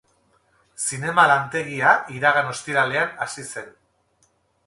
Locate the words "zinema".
0.85-1.25